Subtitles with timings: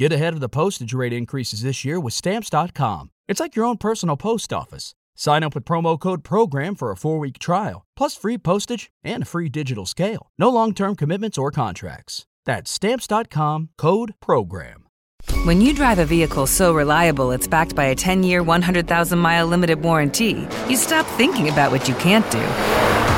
[0.00, 3.10] Get ahead of the postage rate increases this year with Stamps.com.
[3.28, 4.94] It's like your own personal post office.
[5.14, 9.24] Sign up with promo code PROGRAM for a four week trial, plus free postage and
[9.24, 10.30] a free digital scale.
[10.38, 12.24] No long term commitments or contracts.
[12.46, 14.86] That's Stamps.com code PROGRAM.
[15.44, 19.46] When you drive a vehicle so reliable it's backed by a 10 year, 100,000 mile
[19.46, 22.99] limited warranty, you stop thinking about what you can't do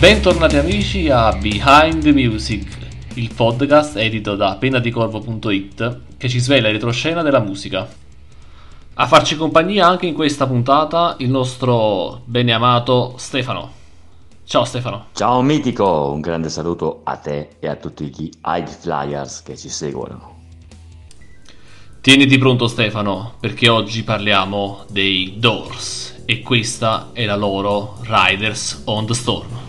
[0.00, 2.66] Bentornati amici a Behind the Music,
[3.16, 7.86] il podcast edito da pennadicorvo.it che ci svela il retroscena della musica.
[8.94, 13.72] A farci compagnia anche in questa puntata il nostro bene amato Stefano.
[14.44, 15.08] Ciao Stefano.
[15.12, 19.68] Ciao mitico, un grande saluto a te e a tutti gli High Flyers che ci
[19.68, 20.44] seguono.
[22.00, 29.04] Tieniti pronto Stefano, perché oggi parliamo dei Doors e questa è la loro Riders on
[29.04, 29.68] the Storm.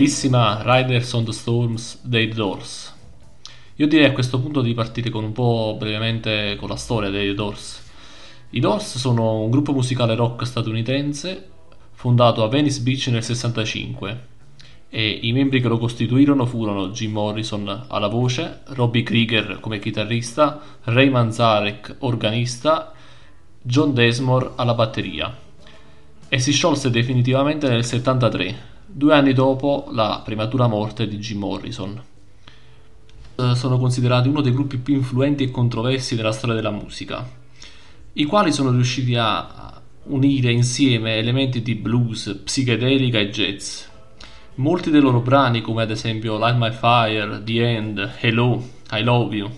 [0.00, 2.94] Bellissima Riders on the Storms dei Doors.
[3.74, 7.34] Io direi a questo punto di partire con un po' brevemente con la storia dei
[7.34, 7.82] Doors.
[8.48, 11.50] I Doors sono un gruppo musicale rock statunitense
[11.92, 14.26] fondato a Venice Beach nel 65
[14.88, 20.62] e i membri che lo costituirono furono Jim Morrison alla voce, Robbie Krieger come chitarrista,
[20.84, 22.94] Ray Manzarek organista,
[23.60, 25.36] John Desmore alla batteria
[26.26, 32.02] e si sciolse definitivamente nel 73, due anni dopo la prematura morte di Jim Morrison.
[33.36, 37.28] Eh, Sono considerati uno dei gruppi più influenti e controversi della storia della musica,
[38.14, 43.82] i quali sono riusciti a unire insieme elementi di blues, psichedelica e jazz.
[44.56, 49.36] Molti dei loro brani, come ad esempio Light My Fire, The End, Hello, I Love
[49.36, 49.50] You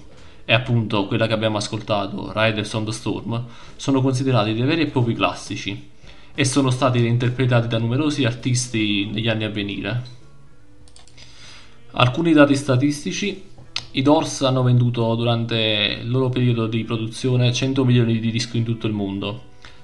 [0.45, 3.45] e appunto quella che abbiamo ascoltato, Riders on the Storm,
[3.77, 5.91] sono considerati dei veri e propri classici
[6.35, 10.03] e sono stati reinterpretati da numerosi artisti negli anni a venire.
[11.93, 13.51] Alcuni dati statistici,
[13.93, 18.65] i Doors hanno venduto durante il loro periodo di produzione 100 milioni di dischi in
[18.65, 19.43] tutto il mondo,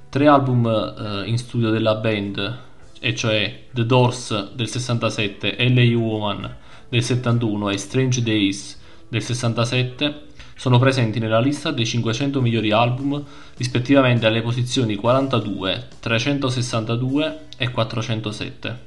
[0.08, 2.58] tre album eh, in studio della band,
[3.00, 6.56] e cioè The Doors del 67, LA Woman
[6.88, 10.26] del 71 e Strange Days del 67,
[10.58, 13.24] sono presenti nella lista dei 500 migliori album
[13.56, 18.86] rispettivamente alle posizioni 42, 362 e 407.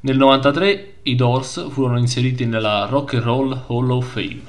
[0.00, 4.42] Nel 1993 i Doors furono inseriti nella Rock and Roll Hall of Fame.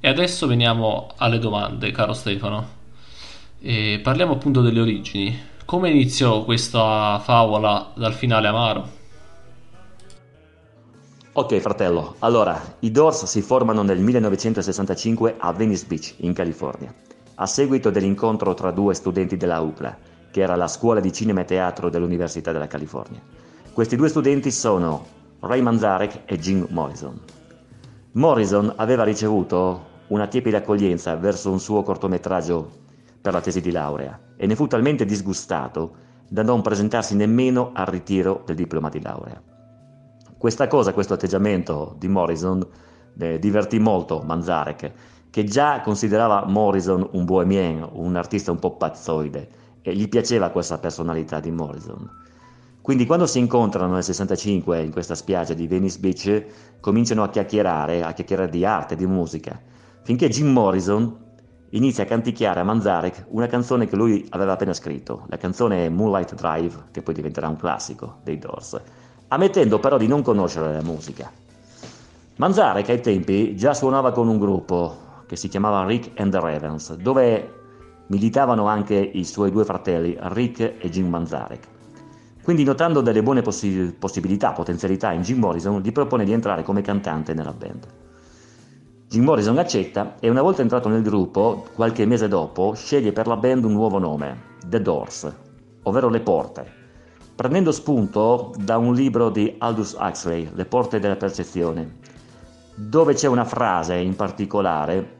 [0.00, 2.78] E adesso veniamo alle domande, caro Stefano.
[3.60, 5.38] E parliamo appunto delle origini.
[5.64, 8.98] Come iniziò questa favola dal finale amaro?
[11.40, 16.92] Ok fratello, allora i Doors si formano nel 1965 a Venice Beach, in California,
[17.36, 19.96] a seguito dell'incontro tra due studenti della UCLA,
[20.30, 23.22] che era la scuola di cinema e teatro dell'Università della California.
[23.72, 25.06] Questi due studenti sono
[25.40, 27.18] Ray Manzarek e Jim Morrison.
[28.12, 32.70] Morrison aveva ricevuto una tiepida accoglienza verso un suo cortometraggio
[33.18, 35.94] per la tesi di laurea e ne fu talmente disgustato
[36.28, 39.49] da non presentarsi nemmeno al ritiro del diploma di laurea.
[40.40, 42.66] Questa cosa, questo atteggiamento di Morrison
[43.18, 44.92] eh, divertì molto Manzarek,
[45.28, 49.48] che già considerava Morrison un bohemien, un artista un po' pazzoide,
[49.82, 52.08] e gli piaceva questa personalità di Morrison.
[52.80, 56.44] Quindi quando si incontrano nel 65 in questa spiaggia di Venice Beach,
[56.80, 59.60] cominciano a chiacchierare, a chiacchierare di arte, di musica,
[60.04, 61.18] finché Jim Morrison
[61.72, 66.34] inizia a canticchiare a Manzarek una canzone che lui aveva appena scritto, la canzone Moonlight
[66.34, 68.80] Drive, che poi diventerà un classico dei Doors,
[69.32, 71.30] ammettendo però di non conoscere la musica.
[72.36, 76.94] Manzarek ai tempi già suonava con un gruppo che si chiamava Rick and the Ravens,
[76.94, 77.54] dove
[78.06, 81.68] militavano anche i suoi due fratelli Rick e Jim Manzarek.
[82.42, 86.82] Quindi notando delle buone possi- possibilità, potenzialità in Jim Morrison, gli propone di entrare come
[86.82, 87.86] cantante nella band.
[89.06, 93.36] Jim Morrison accetta e una volta entrato nel gruppo, qualche mese dopo, sceglie per la
[93.36, 95.32] band un nuovo nome, The Doors,
[95.82, 96.79] ovvero Le Porte,
[97.40, 101.96] prendendo spunto da un libro di Aldous Huxley, Le Porte della Percezione,
[102.74, 105.16] dove c'è una frase in particolare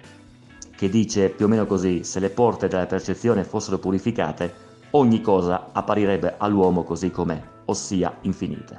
[0.77, 4.53] che dice più o meno così, se le porte della percezione fossero purificate,
[4.91, 8.77] ogni cosa apparirebbe all'uomo così com'è, ossia infinita.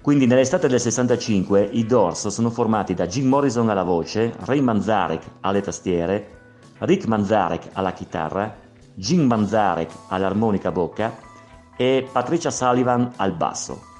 [0.00, 5.22] Quindi nell'estate del 65 i Doors sono formati da Jim Morrison alla voce, Ray Manzarek
[5.40, 6.38] alle tastiere,
[6.78, 8.56] Rick Manzarek alla chitarra,
[8.94, 11.28] Jim Manzarek all'armonica bocca
[11.76, 13.90] e Patricia Sullivan al basso.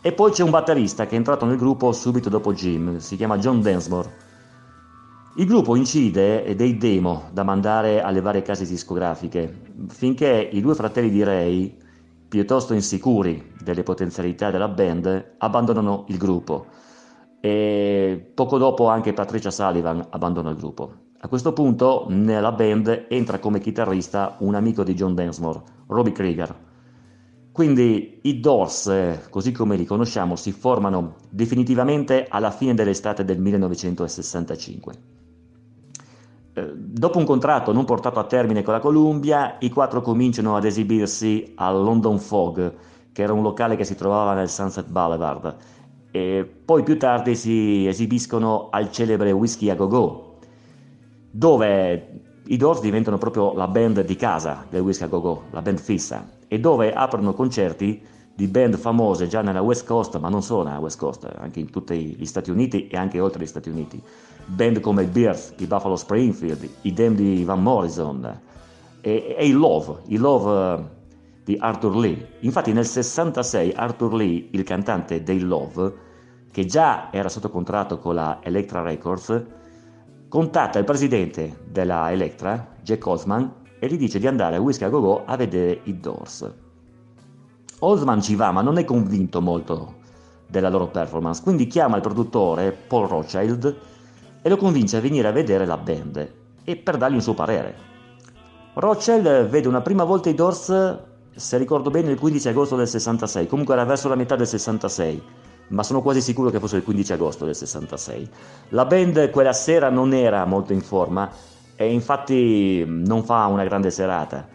[0.00, 3.38] E poi c'è un batterista che è entrato nel gruppo subito dopo Jim, si chiama
[3.38, 4.30] John Densmore.
[5.36, 11.08] Il gruppo incide dei demo da mandare alle varie case discografiche, finché i due fratelli
[11.08, 11.76] di Ray,
[12.28, 16.66] piuttosto insicuri delle potenzialità della band, abbandonano il gruppo.
[17.40, 20.92] E poco dopo anche Patricia Sullivan abbandona il gruppo.
[21.20, 26.70] A questo punto nella band entra come chitarrista un amico di John Densmore, Robbie Krieger.
[27.52, 33.38] Quindi i Doors, eh, così come li conosciamo, si formano definitivamente alla fine dell'estate del
[33.38, 34.94] 1965.
[36.54, 40.64] Eh, Dopo un contratto non portato a termine con la Columbia, i quattro cominciano ad
[40.64, 42.74] esibirsi al London Fog,
[43.12, 45.56] che era un locale che si trovava nel Sunset Boulevard,
[46.10, 50.38] e poi più tardi si esibiscono al celebre Whiskey a Go Go,
[51.30, 55.60] dove i Doors diventano proprio la band di casa del Whiskey a Go Go, la
[55.62, 58.02] band fissa, e dove aprono concerti
[58.34, 61.70] di band famose già nella West Coast, ma non solo nella West Coast, anche in
[61.70, 63.98] tutti gli Stati Uniti e anche oltre gli Stati Uniti.
[64.44, 68.40] Band come i Bears, i Buffalo Springfield, i Damned di Van Morrison
[69.00, 70.84] e, e i Love, i Love eh,
[71.42, 72.32] di Arthur Lee.
[72.40, 75.94] Infatti nel 66 Arthur Lee, il cantante dei Love,
[76.52, 79.42] che già era sotto contratto con la Elektra Records,
[80.28, 84.90] contatta il presidente della Elektra, Jack Osman, e gli dice di andare a Whiskey a
[84.90, 86.48] Go Go a vedere i Doors.
[87.80, 89.94] Osman ci va, ma non è convinto molto
[90.46, 93.76] della loro performance, quindi chiama il produttore Paul Rothschild
[94.40, 97.74] e lo convince a venire a vedere la band e per dargli un suo parere.
[98.74, 100.98] Rothschild vede una prima volta i Doors,
[101.34, 105.22] se ricordo bene, il 15 agosto del 66, comunque era verso la metà del 66,
[105.68, 108.30] ma sono quasi sicuro che fosse il 15 agosto del 66.
[108.68, 111.28] La band quella sera non era molto in forma
[111.82, 114.48] e infatti non fa una grande serata.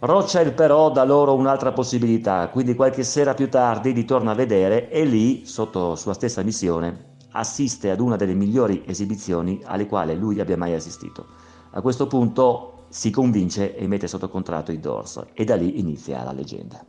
[0.00, 4.90] Rothschild però dà loro un'altra possibilità, quindi qualche sera più tardi li torna a vedere
[4.90, 10.40] e lì, sotto sua stessa missione, assiste ad una delle migliori esibizioni alle quali lui
[10.40, 11.26] abbia mai assistito.
[11.70, 16.24] A questo punto si convince e mette sotto contratto i Doors e da lì inizia
[16.24, 16.84] la leggenda.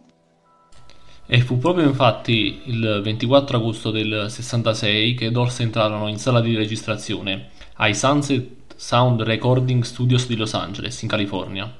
[1.25, 6.41] E fu proprio infatti il 24 agosto del 66 che i Doors entrarono in sala
[6.41, 11.71] di registrazione ai Sunset Sound Recording Studios di Los Angeles, in California.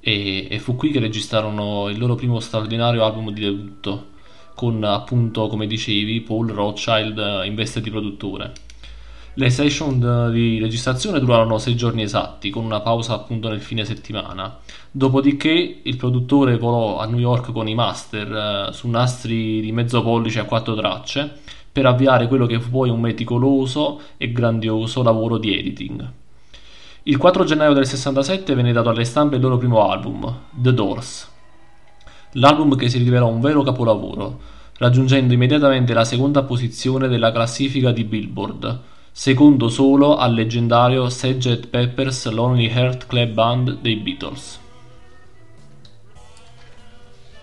[0.00, 4.12] E, e fu qui che registrarono il loro primo straordinario album di debutto,
[4.54, 8.52] con appunto, come dicevi, Paul Rothschild eh, in veste di produttore.
[9.36, 14.58] Le session di registrazione durarono sei giorni esatti, con una pausa appunto nel fine settimana.
[14.92, 20.02] Dopodiché il produttore volò a New York con i master eh, su nastri di mezzo
[20.02, 21.40] pollice a quattro tracce
[21.72, 26.12] per avviare quello che fu poi un meticoloso e grandioso lavoro di editing.
[27.06, 31.30] Il 4 gennaio del 67 venne dato alle stampe il loro primo album, The Doors.
[32.32, 34.40] L'album che si rivelò un vero capolavoro,
[34.78, 38.80] raggiungendo immediatamente la seconda posizione della classifica di Billboard,
[39.12, 41.66] secondo solo al leggendario Sgt.
[41.66, 44.58] Pepper's Lonely Heart Club Band dei Beatles.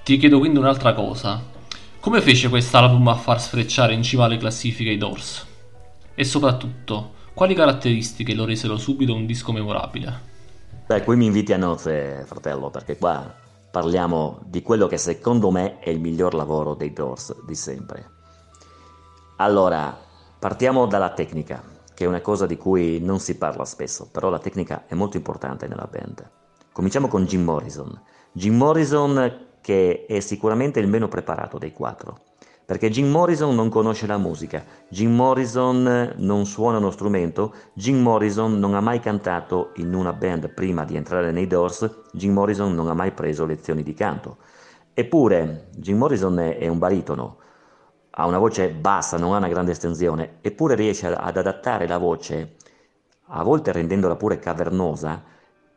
[0.04, 1.40] Ti chiedo quindi un'altra cosa.
[2.00, 5.46] Come fece quest'album a far sfrecciare in cima alle classifiche i Doors?
[6.16, 10.30] E soprattutto, quali caratteristiche lo resero subito un disco memorabile?
[10.86, 13.34] Beh, qui mi inviti a nozze, fratello, perché qua
[13.72, 18.10] parliamo di quello che secondo me è il miglior lavoro dei Doors di sempre.
[19.38, 19.98] Allora,
[20.38, 24.40] partiamo dalla tecnica, che è una cosa di cui non si parla spesso, però la
[24.40, 26.30] tecnica è molto importante nella band.
[26.72, 28.02] Cominciamo con Jim Morrison.
[28.34, 32.18] Jim Morrison che è sicuramente il meno preparato dei quattro,
[32.72, 38.58] perché Jim Morrison non conosce la musica, Jim Morrison non suona uno strumento, Jim Morrison
[38.60, 42.88] non ha mai cantato in una band prima di entrare nei Doors, Jim Morrison non
[42.88, 44.38] ha mai preso lezioni di canto.
[44.94, 47.40] Eppure Jim Morrison è un baritono,
[48.12, 52.56] ha una voce bassa, non ha una grande estensione, eppure riesce ad adattare la voce,
[53.26, 55.22] a volte rendendola pure cavernosa,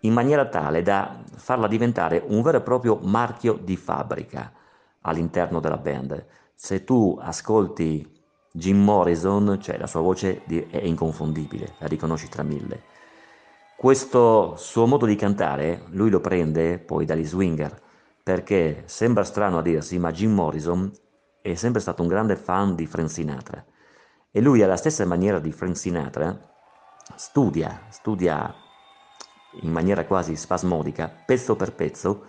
[0.03, 4.53] in maniera tale da farla diventare un vero e proprio marchio di fabbrica
[5.01, 6.25] all'interno della band.
[6.65, 8.11] Se tu ascolti
[8.51, 12.85] Jim Morrison, cioè la sua voce è inconfondibile, la riconosci tra mille.
[13.77, 17.83] Questo suo modo di cantare lui lo prende poi dagli swinger,
[18.23, 20.91] perché sembra strano a dirsi, ma Jim Morrison
[21.43, 23.63] è sempre stato un grande fan di Frank Sinatra
[24.31, 26.35] e lui alla stessa maniera di Frank Sinatra
[27.15, 28.55] studia, studia
[29.61, 32.29] in maniera quasi spasmodica, pezzo per pezzo,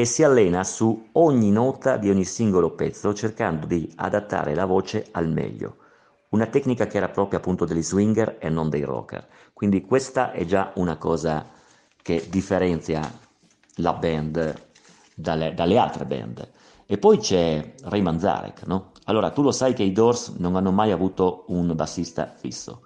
[0.00, 5.08] e si allena su ogni nota di ogni singolo pezzo cercando di adattare la voce
[5.10, 5.78] al meglio.
[6.28, 9.26] Una tecnica che era propria appunto degli swinger e non dei rocker.
[9.52, 11.46] Quindi questa è già una cosa
[12.00, 13.12] che differenzia
[13.78, 14.68] la band
[15.16, 16.48] dalle, dalle altre band.
[16.86, 18.92] E poi c'è Ray Manzarek, no?
[19.06, 22.82] Allora, tu lo sai che i Doors non hanno mai avuto un bassista fisso.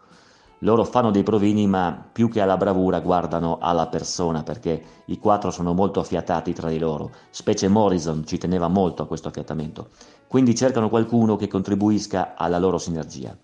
[0.63, 5.51] Loro fanno dei provini, ma più che alla bravura guardano alla persona, perché i quattro
[5.51, 7.11] sono molto affiatati tra di loro.
[7.31, 9.89] Specie Morrison ci teneva molto a questo affiatamento.
[10.29, 13.37] Quindi cercano qualcuno che contribuisca alla loro sinergia.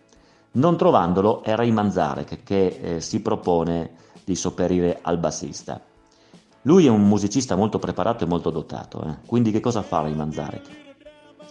[0.53, 3.91] Non trovandolo è Ray Manzarek che eh, si propone
[4.25, 5.81] di sopperire al bassista.
[6.63, 9.17] Lui è un musicista molto preparato e molto dotato, eh?
[9.27, 10.87] quindi che cosa fa Ray Manzarek?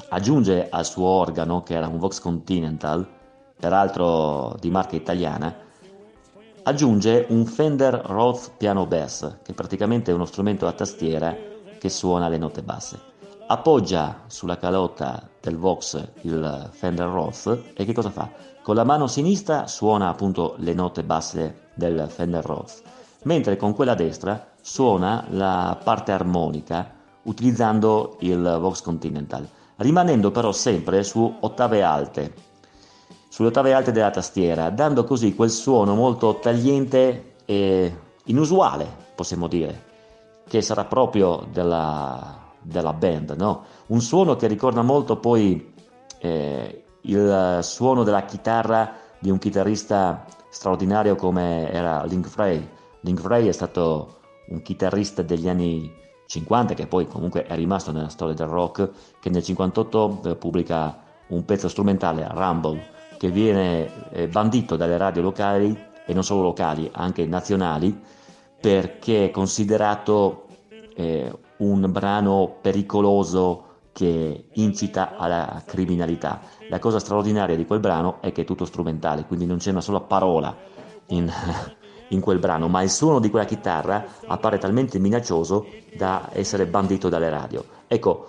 [0.09, 3.05] Aggiunge al suo organo, che era un Vox Continental,
[3.59, 5.55] peraltro di marca italiana,
[6.63, 11.35] aggiunge un Fender Rhodes Piano Bass, che praticamente è uno strumento a tastiera
[11.79, 12.99] che suona le note basse.
[13.47, 18.29] Appoggia sulla calotta del Vox il Fender Rhodes e che cosa fa?
[18.61, 22.81] Con la mano sinistra suona appunto le note basse del Fender Rhodes,
[23.23, 26.91] mentre con quella destra suona la parte armonica
[27.23, 29.47] utilizzando il Vox Continental,
[29.77, 32.33] rimanendo però sempre su ottave alte,
[33.37, 39.83] sulle ottave alte della tastiera, dando così quel suono molto tagliente e inusuale, possiamo dire,
[40.47, 43.63] che sarà proprio della, della band, no?
[43.89, 45.71] Un suono che ricorda molto poi
[46.17, 52.67] eh, il suono della chitarra di un chitarrista straordinario come era Link Frey.
[53.01, 54.15] Link Frey è stato
[54.47, 55.93] un chitarrista degli anni
[56.25, 58.89] 50 che poi comunque è rimasto nella storia del rock,
[59.19, 65.21] che nel 58 eh, pubblica un pezzo strumentale, Rumble, che viene eh, bandito dalle radio
[65.21, 67.99] locali e non solo locali, anche nazionali,
[68.59, 70.45] perché è considerato
[70.95, 76.39] eh, un brano pericoloso che incita alla criminalità.
[76.69, 79.81] La cosa straordinaria di quel brano è che è tutto strumentale, quindi non c'è una
[79.81, 80.55] sola parola
[81.07, 81.27] in,
[82.09, 87.09] in quel brano, ma il suono di quella chitarra appare talmente minaccioso da essere bandito
[87.09, 87.65] dalle radio.
[87.87, 88.27] Ecco,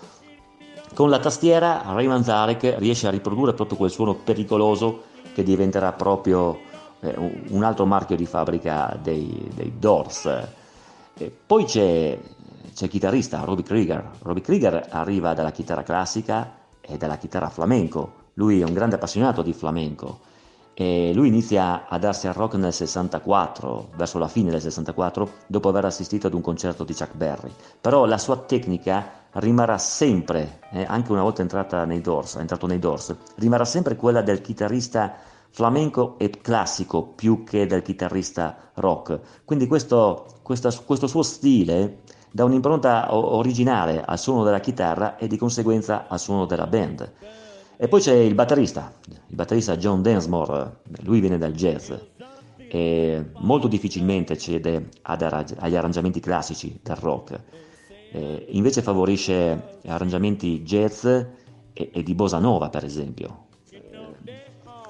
[0.95, 6.59] con la tastiera Ray Manzarek riesce a riprodurre proprio quel suono pericoloso che diventerà proprio
[7.00, 10.26] eh, un altro marchio di fabbrica dei, dei Doors.
[11.14, 12.18] E poi c'è,
[12.75, 14.11] c'è il chitarrista Robbie Krieger.
[14.23, 18.26] Robbie Krieger arriva dalla chitarra classica e dalla chitarra flamenco.
[18.35, 20.26] Lui è un grande appassionato di flamenco
[20.80, 25.68] e lui inizia a darsi al rock nel 64, verso la fine del 64, dopo
[25.70, 27.50] aver assistito ad un concerto di Chuck Berry.
[27.80, 32.78] Però la sua tecnica rimarrà sempre, eh, anche una volta entrata nei Doors, entrato nei
[32.78, 35.16] Doors, rimarrà sempre quella del chitarrista
[35.50, 39.18] flamenco e classico più che del chitarrista rock.
[39.44, 45.38] Quindi questo, questa, questo suo stile dà un'impronta originale al suono della chitarra e di
[45.38, 47.12] conseguenza al suono della band.
[47.80, 51.92] E poi c'è il batterista, il batterista John Densmore, lui viene dal jazz
[52.66, 57.40] e molto difficilmente cede arrangi- agli arrangiamenti classici del rock,
[58.11, 61.30] Eh, invece favorisce arrangiamenti jazz e,
[61.75, 63.49] e di bossa nova per esempio.
[63.70, 63.80] Eh,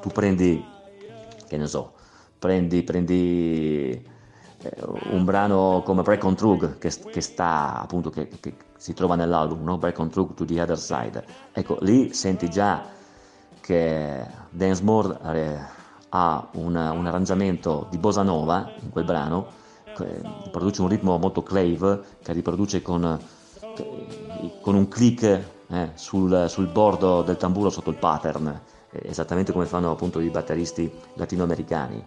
[0.00, 0.62] tu prendi,
[1.48, 1.94] che ne so,
[2.38, 3.90] prendi, prendi
[4.62, 4.72] eh,
[5.10, 9.62] un brano come Break on Trug che, che sta appunto che, che si trova nell'album
[9.64, 9.76] no?
[9.76, 12.82] Break on Trug to the Other Side ecco lì senti già
[13.60, 15.58] che Densmore eh,
[16.10, 19.56] ha un, un arrangiamento di bossa nova in quel brano
[20.50, 23.18] produce un ritmo molto clave che riproduce con,
[24.60, 25.24] con un click
[25.66, 30.90] eh, sul, sul bordo del tamburo sotto il pattern esattamente come fanno appunto i batteristi
[31.14, 32.02] latinoamericani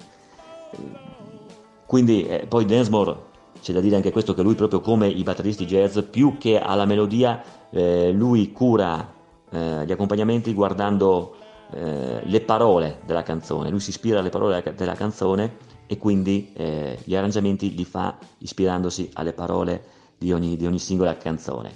[1.86, 3.30] quindi eh, poi Densmore
[3.62, 6.86] c'è da dire anche questo che lui proprio come i batteristi jazz più che alla
[6.86, 9.14] melodia eh, lui cura
[9.50, 11.36] eh, gli accompagnamenti guardando
[11.72, 16.98] eh, le parole della canzone lui si ispira alle parole della, canzone e quindi eh,
[17.04, 19.84] gli arrangiamenti li fa ispirandosi alle parole
[20.18, 21.72] di ogni, di ogni singola canzone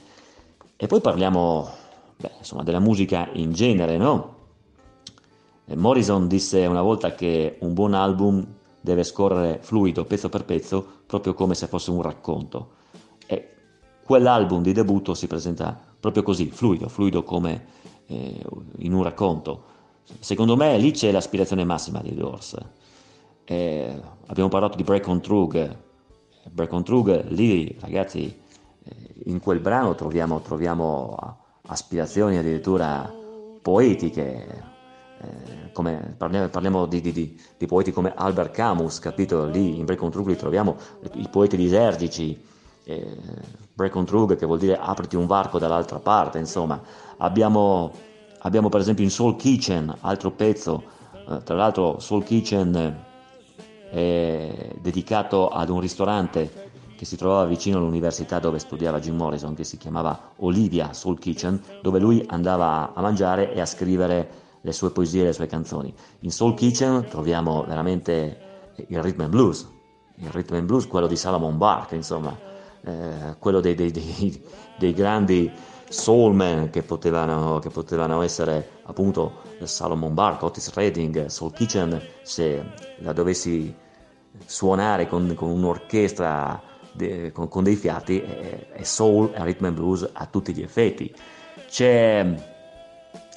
[0.75, 1.69] e poi parliamo
[2.17, 4.33] beh, insomma, della musica in genere no?
[5.65, 8.45] Eh, Morrison disse una volta che un buon album
[8.85, 12.73] deve scorrere fluido pezzo per pezzo, proprio come se fosse un racconto.
[13.25, 13.49] E
[14.03, 17.65] quell'album di debutto si presenta proprio così, fluido, fluido come
[18.05, 18.45] eh,
[18.77, 19.73] in un racconto.
[20.19, 22.55] Secondo me lì c'è l'aspirazione massima dei Doors.
[23.43, 25.77] Eh, abbiamo parlato di Break on Trug.
[26.51, 28.39] Break on Trug, lì ragazzi,
[28.83, 31.17] eh, in quel brano troviamo, troviamo
[31.65, 33.11] aspirazioni addirittura
[33.63, 34.73] poetiche,
[35.25, 39.45] eh, come, parliamo, parliamo di, di, di, di, poeti come Albert Camus, capito?
[39.45, 40.77] Lì in Break on Trug li troviamo
[41.13, 42.39] i poeti lisergici,
[42.83, 43.17] eh,
[43.75, 46.81] Trug che vuol dire apriti un varco dall'altra parte, insomma.
[47.17, 47.91] Abbiamo,
[48.39, 50.83] abbiamo per esempio in Soul Kitchen, altro pezzo,
[51.27, 53.03] eh, tra l'altro Soul Kitchen
[53.89, 56.63] è dedicato ad un ristorante
[56.95, 61.61] che si trovava vicino all'università dove studiava Jim Morrison, che si chiamava Olivia Soul Kitchen,
[61.81, 65.93] dove lui andava a mangiare e a scrivere le sue poesie e le sue canzoni.
[66.21, 69.67] In Soul Kitchen troviamo veramente il rhythm and blues,
[70.15, 72.35] il rhythm and blues, quello di Salomon Bark, insomma,
[72.81, 74.43] eh, quello dei, dei, dei,
[74.77, 75.51] dei, grandi
[75.87, 82.63] soulmen che potevano, che potevano essere appunto Salomon Bark, Otis Redding, Soul Kitchen, se
[82.99, 83.73] la dovessi
[84.45, 86.59] suonare con, con un'orchestra
[86.91, 90.63] de, con, con, dei fiati, è, è soul e rhythm and blues a tutti gli
[90.63, 91.13] effetti.
[91.69, 92.33] C'è,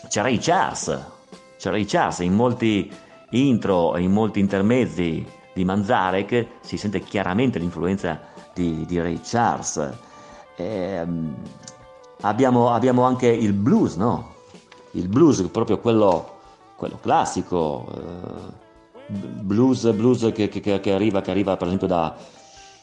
[0.09, 1.17] c'è Ray Charles,
[1.59, 2.91] c'è Ray Charles in molti
[3.31, 8.21] intro e in molti intermezzi di Manzarek si sente chiaramente l'influenza
[8.55, 9.93] di, di Ray Charles.
[10.55, 11.35] E, um,
[12.21, 14.35] abbiamo, abbiamo, anche il blues, no?
[14.93, 16.37] Il blues, proprio quello,
[16.77, 22.17] quello classico, uh, blues, blues che, che, che, arriva, che arriva per esempio da,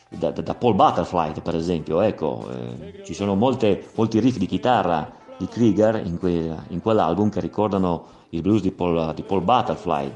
[0.09, 2.01] da, da Paul Butterfly, per esempio.
[2.01, 7.29] Ecco, eh, ci sono molte, molti riff di chitarra di Krieger in, que, in, quell'album
[7.29, 10.13] che ricordano il blues di Paul, di Paul Butterfly.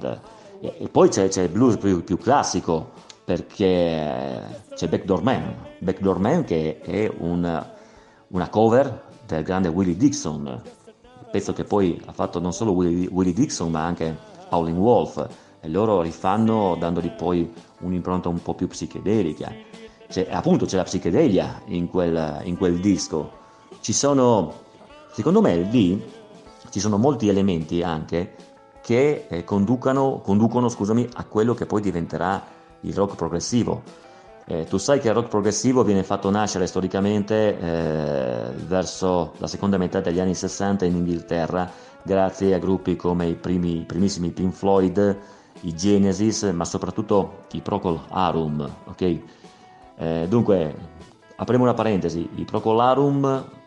[0.62, 2.92] E, e, poi c'è, c'è il blues più, più, classico
[3.24, 5.56] perché c'è Backdoor Man.
[5.80, 7.68] Backdoor Man che è un,
[8.28, 10.62] una cover del grande Willie Dixon
[11.30, 14.18] pezzo che poi ha fatto non solo Willie, Willie Dixon ma anche
[14.50, 15.28] Howling Wolf.
[15.62, 19.54] E loro rifanno dandogli poi un'impronta un po' più psichedelica.
[20.08, 23.32] C'è, appunto c'è la psichedelia in quel, in quel disco.
[23.82, 24.54] Ci sono
[25.20, 26.02] Secondo me lì
[26.70, 28.36] ci sono molti elementi anche
[28.82, 32.42] che eh, conducono, conducono scusami, a quello che poi diventerà
[32.80, 33.84] il rock progressivo.
[34.46, 39.76] Eh, tu sai che il rock progressivo viene fatto nascere storicamente eh, verso la seconda
[39.76, 41.70] metà degli anni 60 in Inghilterra,
[42.02, 45.18] grazie a gruppi come i, primi, i primissimi Pink Floyd,
[45.60, 48.66] i Genesis, ma soprattutto i Procol Harum.
[48.86, 49.22] Okay?
[49.98, 50.74] Eh, dunque,
[51.36, 53.58] apriamo una parentesi, i Procol Harum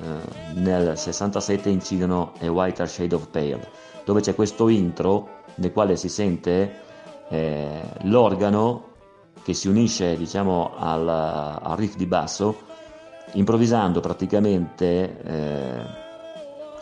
[0.00, 3.68] eh, nel 67 incidono A Whiter Shade of Pale,
[4.04, 6.86] dove c'è questo intro nel quale si sente
[7.28, 8.86] eh, l'organo
[9.42, 12.56] che si unisce diciamo al, al, riff di basso,
[13.32, 15.82] improvvisando praticamente, eh,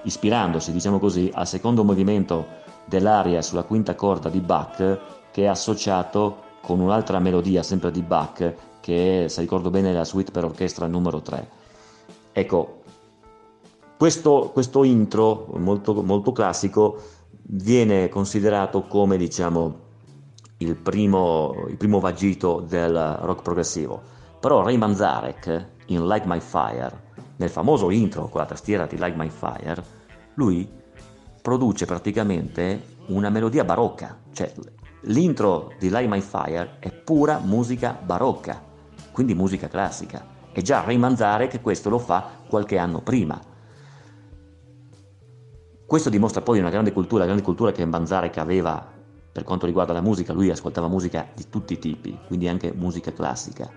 [0.03, 4.99] ispirandosi diciamo così al secondo movimento dell'aria sulla quinta corda di Bach
[5.31, 10.05] che è associato con un'altra melodia sempre di Bach che è, se ricordo bene, la
[10.05, 11.49] suite per orchestra numero 3.
[12.33, 12.76] Ecco,
[13.97, 17.03] questo, questo intro molto, molto, classico
[17.49, 19.81] viene considerato come diciamo,
[20.59, 24.03] il, primo, il primo vagito del rock progressivo.
[24.41, 27.05] Però Ray Manzarek in Like My Fire,
[27.37, 29.83] nel famoso intro con la tastiera di Like My Fire,
[30.35, 30.69] lui
[31.41, 34.53] produce praticamente una melodia barocca, cioè
[35.03, 38.63] l'intro di Light My Fire è pura musica barocca,
[39.13, 40.35] quindi musica classica.
[40.53, 43.39] È già Ray Manzare che questo lo fa qualche anno prima.
[45.87, 48.95] Questo dimostra poi una grande cultura, la grande cultura che Manzare che aveva
[49.31, 53.13] per quanto riguarda la musica, lui ascoltava musica di tutti i tipi, quindi anche musica
[53.13, 53.71] classica.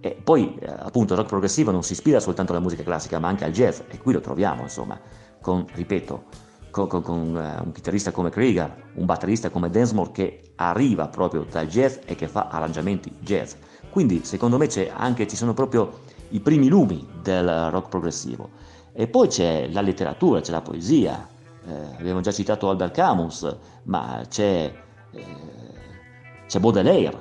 [0.00, 3.28] E poi, eh, appunto, il rock progressivo non si ispira soltanto alla musica classica, ma
[3.28, 5.00] anche al jazz, e qui lo troviamo, insomma,
[5.40, 6.24] con, ripeto,
[6.70, 11.46] con, con- con, eh, un chitarrista come Krieger, un batterista come Densmore che arriva proprio
[11.48, 13.54] dal jazz e che fa arrangiamenti jazz.
[13.88, 18.50] Quindi, secondo me, anche, ci sono proprio i primi lumi del rock progressivo.
[18.92, 21.28] E poi c'è la letteratura, c'è la poesia,
[21.66, 24.72] eh, abbiamo già citato Albert Camus, ma c'è,
[25.10, 25.26] eh,
[26.46, 27.16] c'è Baudelaire,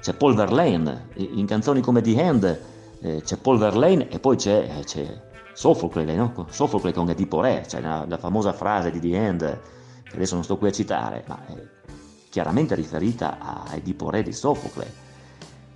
[0.00, 2.60] c'è Paul Verlaine, in canzoni come The Hand
[3.00, 5.20] eh, c'è Paul Verlaine e poi c'è, eh, c'è
[5.52, 6.46] Sofocle, no?
[6.50, 9.60] Sofocle con Edipo Re, cioè la, la famosa frase di The Hand,
[10.04, 11.52] che adesso non sto qui a citare, ma è
[12.28, 15.06] chiaramente riferita a Edipo Re di Sofocle.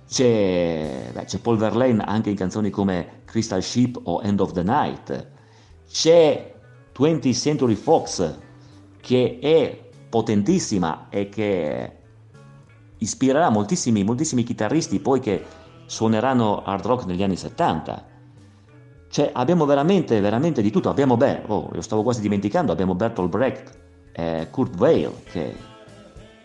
[0.07, 4.61] C'è, beh, c'è Paul Verlaine anche in canzoni come Crystal Ship o End of the
[4.61, 5.27] Night.
[5.89, 6.53] C'è
[6.95, 8.37] 20th Century Fox
[9.01, 11.97] che è potentissima e che
[12.99, 15.43] ispirerà moltissimi, moltissimi chitarristi poi che
[15.87, 18.05] suoneranno hard rock negli anni 70.
[19.09, 20.89] Cioè abbiamo veramente, veramente di tutto.
[20.89, 23.79] Abbiamo, beh, oh, lo stavo quasi dimenticando, abbiamo Bertolt Brecht
[24.11, 25.55] e Kurt Weill che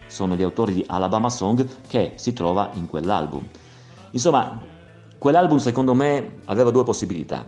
[0.06, 3.46] sono gli autori di Alabama Song che si trova in quell'album.
[4.12, 4.76] Insomma,
[5.18, 7.46] quell'album secondo me aveva due possibilità.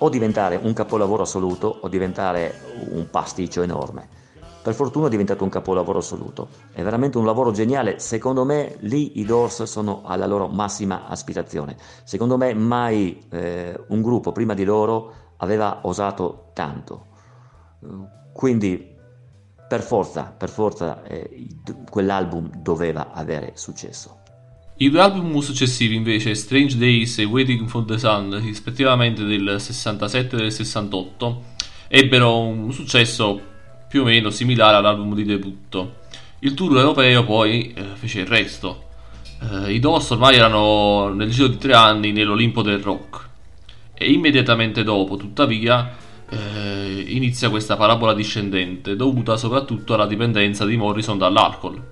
[0.00, 4.16] O diventare un capolavoro assoluto o diventare un pasticcio enorme.
[4.62, 6.48] Per fortuna è diventato un capolavoro assoluto.
[6.72, 7.98] È veramente un lavoro geniale.
[7.98, 11.76] Secondo me lì i Doors sono alla loro massima aspirazione.
[12.04, 17.06] Secondo me mai eh, un gruppo prima di loro aveva osato tanto.
[18.32, 18.96] Quindi
[19.68, 21.46] per forza, per forza eh,
[21.90, 24.17] quell'album doveva avere successo.
[24.80, 30.36] I due album successivi invece, Strange Days e Waiting for the Sun, rispettivamente del 67
[30.36, 31.42] e del 68,
[31.88, 33.40] ebbero un successo
[33.88, 35.96] più o meno similare all'album di debutto.
[36.40, 38.84] Il tour europeo poi eh, fece il resto.
[39.50, 43.28] Eh, I Doors ormai erano nel giro di tre anni nell'Olimpo del rock
[43.94, 45.96] e immediatamente dopo, tuttavia,
[46.28, 51.82] eh, inizia questa parabola discendente dovuta soprattutto alla dipendenza di Morrison dall'alcol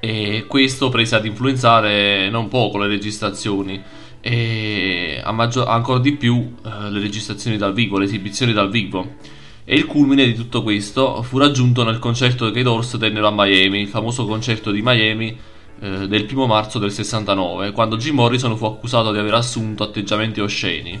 [0.00, 3.80] e questo prese ad influenzare non poco le registrazioni
[4.20, 9.16] e maggior- ancora di più eh, le registrazioni dal vivo, le esibizioni dal vivo.
[9.64, 13.32] E il culmine di tutto questo fu raggiunto nel concerto che i Doors tennero a
[13.32, 15.38] Miami, il famoso concerto di Miami
[15.80, 20.40] eh, del primo marzo del 69, quando Jim Morrison fu accusato di aver assunto atteggiamenti
[20.40, 21.00] osceni.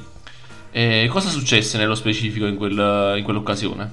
[0.70, 3.90] E cosa successe nello specifico in, quel- in quell'occasione?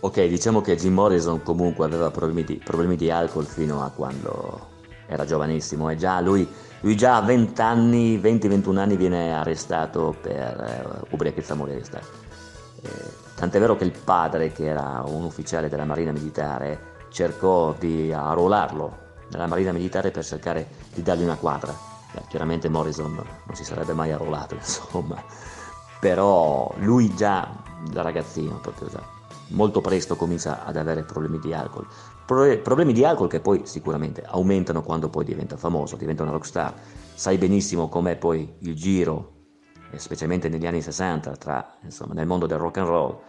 [0.00, 4.76] Ok, diciamo che Jim Morrison comunque aveva problemi di, problemi di alcol fino a quando
[5.08, 6.48] era giovanissimo e già lui,
[6.82, 11.98] lui già a 20 anni, 20-21 anni viene arrestato per eh, ubriachezza molesta.
[11.98, 12.90] Eh,
[13.34, 19.06] tant'è vero che il padre, che era un ufficiale della Marina Militare, cercò di arruolarlo
[19.30, 21.74] nella Marina Militare per cercare di dargli una quadra.
[22.12, 25.20] Beh, chiaramente Morrison non si sarebbe mai arruolato, insomma,
[25.98, 27.50] però lui già
[27.90, 29.16] da ragazzino, proprio già
[29.48, 31.86] molto presto comincia ad avere problemi di alcol.
[32.26, 36.74] Pro- problemi di alcol che poi sicuramente aumentano quando poi diventa famoso, diventa una rockstar.
[37.14, 39.36] Sai benissimo com'è poi il giro,
[39.90, 43.20] e specialmente negli anni 60, tra, insomma, nel mondo del rock and roll,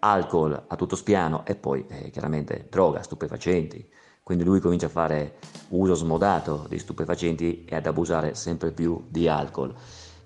[0.00, 3.88] alcol a tutto spiano e poi eh, chiaramente droga, stupefacenti.
[4.22, 9.26] Quindi lui comincia a fare uso smodato di stupefacenti e ad abusare sempre più di
[9.26, 9.74] alcol.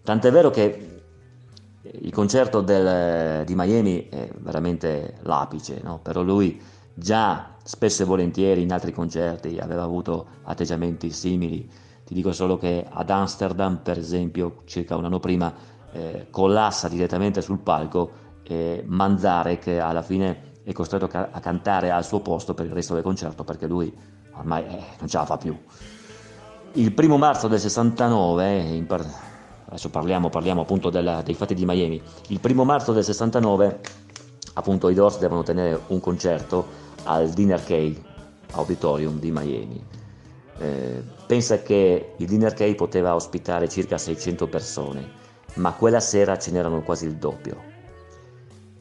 [0.03, 1.02] Tant'è vero che
[2.01, 5.99] il concerto del- di Miami è veramente l'apice, no?
[6.03, 6.61] però lui
[6.95, 11.69] già spesso e volentieri in altri concerti aveva avuto atteggiamenti simili.
[12.05, 15.53] Ti dico solo che ad Amsterdam, per esempio, circa un anno prima,
[15.93, 18.85] eh, collassa direttamente sul palco e
[19.61, 22.95] che alla fine è costretto a ca- a cantare al suo posto per il resto
[22.95, 23.95] del concerto perché lui
[24.35, 25.57] ormai eh, non ce la fa più.
[26.75, 29.32] Il primo marzo del 69, in par-
[29.73, 33.81] adesso parliamo, parliamo appunto della- dei fatti di Miami, il primo marzo del 69
[34.55, 36.67] appunto i Doors devono tenere un concerto
[37.05, 37.95] al Dinner K
[38.53, 39.83] Auditorium di Miami.
[40.59, 45.11] Eh, pensa che il Dinner K poteva ospitare circa 600 persone,
[45.55, 47.71] ma quella sera ce n'erano quasi il doppio.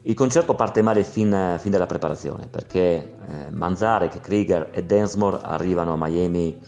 [0.02, 5.92] Il concerto parte male fin, fin dalla preparazione perché eh, Manzarek, Krieger e Densmore arrivano
[5.92, 6.60] a Miami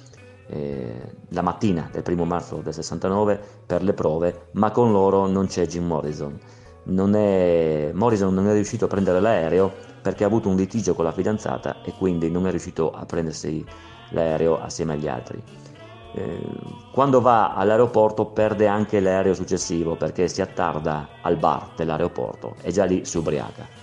[0.55, 5.47] eh, la mattina del primo marzo del 69 per le prove, ma con loro non
[5.47, 6.39] c'è Jim Morrison.
[6.85, 11.05] non è, Morrison non è riuscito a prendere l'aereo perché ha avuto un litigio con
[11.05, 13.65] la fidanzata e quindi non è riuscito a prendersi
[14.11, 15.43] l'aereo assieme agli altri.
[16.15, 16.47] Eh,
[16.93, 22.85] quando va all'aeroporto perde anche l'aereo successivo perché si attarda al bar dell'aeroporto e già
[22.85, 23.74] lì si ubriaca.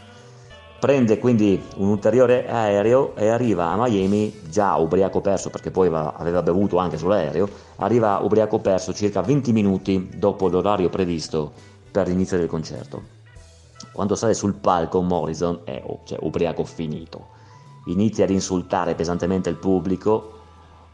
[0.82, 6.42] Prende quindi un ulteriore aereo e arriva a Miami già ubriaco perso perché poi aveva-
[6.42, 11.52] bevuto anche sull'aereo, arriva ubriaco perso circa 20 minuti dopo l'orario previsto
[11.92, 13.04] per l'inizio del concerto.
[13.92, 17.28] Quando sale sul palco Morrison è oh, cioè, ubriaco finito,
[17.86, 20.32] inizia ad insultare pesantemente il pubblico,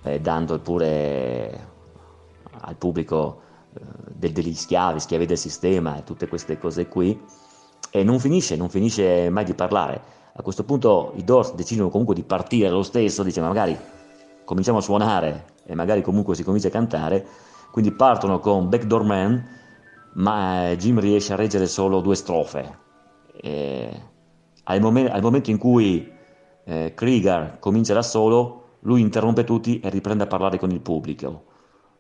[0.04, 1.68] eh, dando pure
[2.60, 3.40] al pubblico
[3.74, 7.18] eh, degli schiavi, schiavi del sistema e tutte queste cose qui,
[8.00, 10.02] e non finisce, non finisce mai di parlare.
[10.34, 13.78] A questo punto i Doors decidono comunque di partire lo stesso, dice ma magari
[14.46, 17.26] cominciamo a suonare e magari comunque si comincia a cantare,
[17.72, 19.46] quindi partono con Backdoor Man,
[20.14, 22.86] ma eh, Jim riesce a reggere solo due strofe.
[24.64, 26.12] Al, momen- al momento in cui
[26.64, 31.46] eh, Krieger comincia da solo, lui interrompe tutti e riprende a parlare con il pubblico.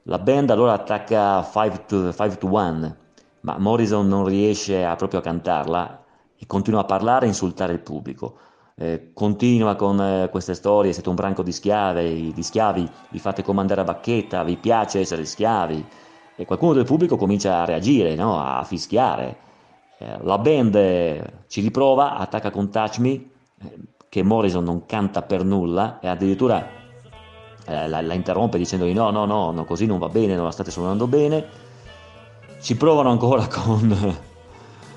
[0.03, 2.95] La band allora attacca 5 to, 5 to 1,
[3.41, 6.03] ma Morrison non riesce a, proprio a cantarla
[6.37, 8.37] e continua a parlare e insultare il pubblico.
[8.75, 13.41] Eh, continua con eh, queste storie, siete un branco di schiavi, di schiavi, vi fate
[13.41, 15.85] comandare a bacchetta, vi piace essere schiavi.
[16.35, 18.39] E qualcuno del pubblico comincia a reagire, no?
[18.39, 19.37] a fischiare.
[19.97, 23.29] Eh, la band eh, ci riprova, attacca con Touch Me, eh,
[24.09, 26.77] che Morrison non canta per nulla e addirittura
[27.65, 30.51] eh, la, la interrompe dicendogli no, no, no, no, così non va bene, non la
[30.51, 31.65] state suonando bene.
[32.67, 34.17] Ci provano ancora con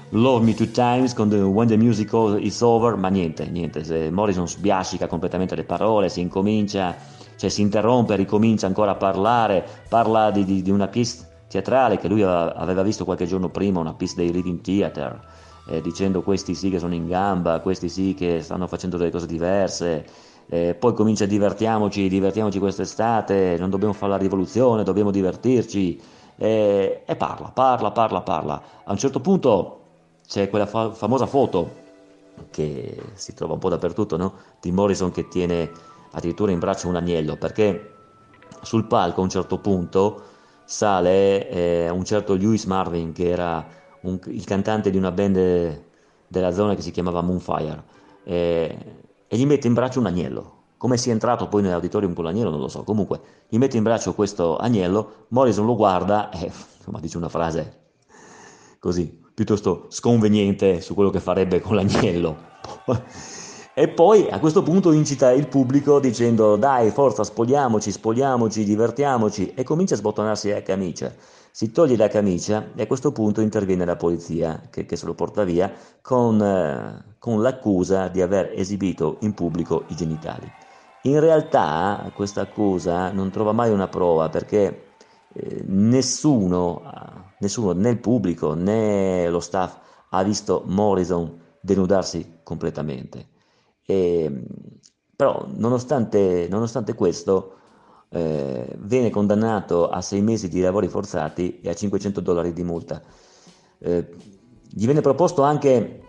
[0.08, 4.10] Love Me Two Times, con the, When the Music is Over, ma niente, niente, se
[4.10, 6.96] Morrison sbiascica completamente le parole, si incomincia,
[7.36, 12.08] cioè si interrompe, ricomincia ancora a parlare, parla di, di- di una pièce teatrale che
[12.08, 15.20] lui aveva visto qualche giorno prima, una pièce dei Living Theater,
[15.68, 19.26] eh, dicendo questi sì che sono in gamba, questi sì che stanno facendo delle cose
[19.28, 20.04] diverse,
[20.48, 27.16] eh, poi comincia divertiamoci, divertiamoci quest'estate, non dobbiamo fare la rivoluzione, dobbiamo divertirci, eh, e
[27.16, 28.62] parla, parla, parla, parla.
[28.84, 29.76] A un certo punto
[30.26, 31.84] c'è quella fa- famosa foto
[32.50, 34.34] che si trova un po' dappertutto, no?
[34.60, 35.70] Di Morrison che tiene
[36.12, 37.94] addirittura in braccio un agnello, perché
[38.62, 40.22] sul palco a un certo punto
[40.64, 43.66] sale eh, un certo Lewis Marvin, che era
[44.00, 45.84] un- il cantante di una band
[46.26, 47.84] della zona che si chiamava Moonfire,
[48.24, 48.78] eh,
[49.26, 50.59] e gli mette in braccio un agnello.
[50.80, 54.14] Come sia entrato poi nell'auditorium con l'agnello non lo so, comunque gli mette in braccio
[54.14, 56.46] questo agnello, Morrison lo guarda e
[56.78, 57.80] insomma dice una frase
[58.78, 62.34] così, piuttosto sconveniente su quello che farebbe con l'agnello.
[63.74, 69.62] E poi a questo punto incita il pubblico dicendo dai, forza, spogliamoci, spogliamoci, divertiamoci e
[69.62, 71.12] comincia a sbottonarsi la camicia.
[71.50, 75.12] Si toglie la camicia e a questo punto interviene la polizia che, che se lo
[75.12, 80.50] porta via con, eh, con l'accusa di aver esibito in pubblico i genitali.
[81.02, 84.88] In realtà questa accusa non trova mai una prova perché
[85.32, 86.82] eh, nessuno,
[87.38, 89.78] nessuno, né il pubblico né lo staff
[90.10, 93.28] ha visto Morrison denudarsi completamente.
[93.86, 94.44] E,
[95.16, 97.56] però, nonostante, nonostante questo,
[98.10, 103.02] eh, viene condannato a sei mesi di lavori forzati e a 500 dollari di multa.
[103.78, 104.06] Eh,
[104.68, 106.02] gli viene proposto anche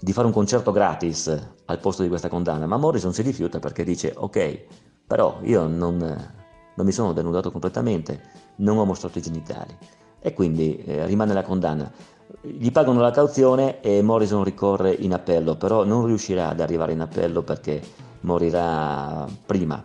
[0.00, 3.84] di fare un concerto gratis al posto di questa condanna, ma Morrison si rifiuta perché
[3.84, 4.64] dice ok,
[5.06, 8.20] però io non, non mi sono denudato completamente,
[8.56, 9.76] non ho mostrato i genitali
[10.18, 11.92] e quindi eh, rimane la condanna.
[12.40, 17.00] Gli pagano la cauzione e Morrison ricorre in appello, però non riuscirà ad arrivare in
[17.00, 17.82] appello perché
[18.20, 19.84] morirà prima.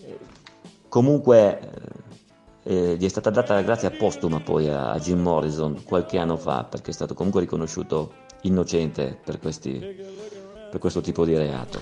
[0.00, 0.18] Eh,
[0.88, 1.60] Comunque
[2.62, 6.64] eh, gli è stata data la grazia postuma poi a Jim Morrison qualche anno fa
[6.64, 9.72] perché è stato comunque riconosciuto innocente per, questi,
[10.70, 11.80] per questo tipo di reato.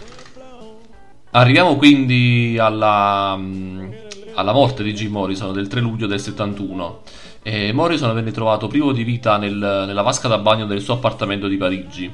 [1.30, 3.92] Arriviamo quindi alla, mm,
[4.34, 7.02] alla morte di Jim Morrison del 3 luglio del 71.
[7.42, 11.46] E Morrison venne trovato privo di vita nel- nella vasca da bagno del suo appartamento
[11.46, 12.12] di Parigi.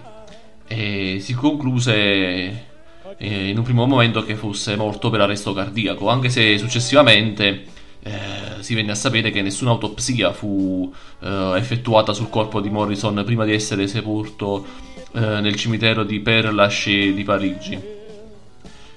[0.67, 2.71] E si concluse
[3.17, 7.65] eh, in un primo momento che fosse morto per arresto cardiaco, anche se successivamente
[8.05, 13.23] eh, si venne a sapere che nessuna autopsia fu eh, effettuata sul corpo di Morrison
[13.25, 14.67] prima di essere sepolto
[15.13, 17.81] eh, nel cimitero di Père Lachaise di Parigi.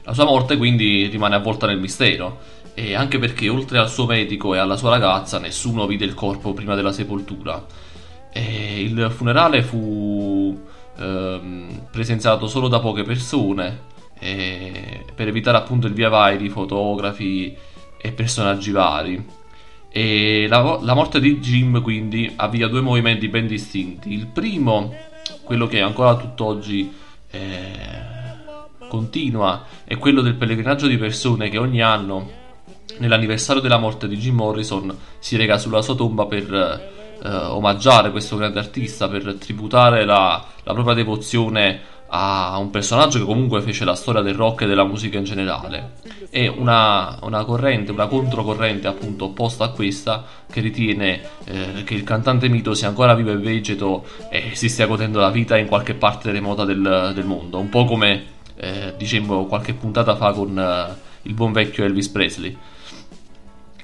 [0.04, 2.40] La sua morte quindi rimane avvolta nel mistero,
[2.74, 6.54] e anche perché oltre al suo medico e alla sua ragazza nessuno vide il corpo
[6.54, 7.66] prima della sepoltura.
[8.32, 10.62] E il funerale fu
[10.98, 17.56] ehm, presenziato solo da poche persone, per evitare appunto il via vai di fotografi
[18.06, 19.26] e personaggi vari.
[19.90, 24.14] E la, la morte di Jim quindi avvia due movimenti ben distinti.
[24.14, 24.94] Il primo,
[25.44, 26.94] quello che ancora tutt'oggi
[27.32, 27.94] eh,
[28.88, 32.30] continua, è quello del pellegrinaggio di persone che ogni anno,
[33.00, 38.36] nell'anniversario della morte di Jim Morrison, si rega sulla sua tomba per eh, omaggiare questo
[38.36, 43.96] grande artista, per tributare la, la propria devozione a un personaggio che comunque fece la
[43.96, 45.94] storia del rock e della musica in generale.
[46.30, 52.04] E una, una corrente, una controcorrente appunto opposta a questa che ritiene eh, che il
[52.04, 55.94] cantante mito sia ancora vivo e vegeto e si stia godendo la vita in qualche
[55.94, 60.96] parte remota del, del mondo, un po' come eh, dicemmo qualche puntata fa con eh,
[61.24, 62.58] il buon vecchio Elvis Presley.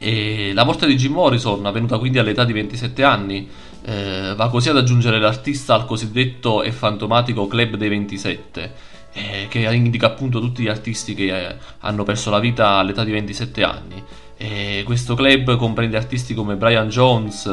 [0.04, 3.48] E la morte di Jim Morrison, avvenuta quindi all'età di 27 anni,
[3.84, 8.74] eh, va così ad aggiungere l'artista al cosiddetto e fantomatico Club dei 27,
[9.14, 13.12] eh, che indica appunto tutti gli artisti che eh, hanno perso la vita all'età di
[13.12, 14.04] 27 anni.
[14.38, 17.46] E questo club comprende artisti come Brian Jones,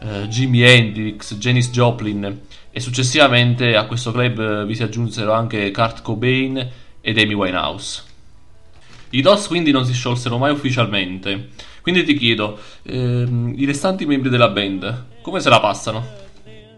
[0.00, 2.40] eh, Jimi Hendrix, Janis Joplin
[2.70, 6.68] e successivamente a questo club eh, vi si aggiunsero anche Kurt Cobain
[7.00, 8.02] ed Amy Winehouse.
[9.10, 11.50] I DOS quindi non si sciolsero mai ufficialmente.
[11.82, 16.04] Quindi ti chiedo, ehm, i restanti membri della band, come se la passano?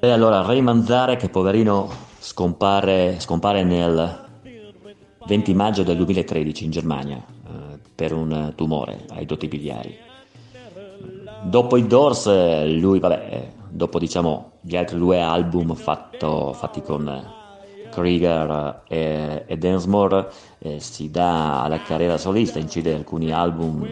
[0.01, 4.23] E allora Ray Manzare, che poverino scompare, scompare nel
[5.27, 9.95] 20 maggio del 2013 in Germania eh, per un tumore ai dotti biliari.
[11.43, 16.81] Dopo i Doors, eh, lui, vabbè, eh, dopo diciamo gli altri due album fatto- fatti
[16.81, 23.87] con eh, Krieger e, e Densmore, eh, si dà alla carriera solista, incide alcuni album